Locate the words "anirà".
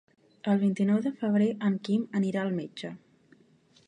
2.21-2.47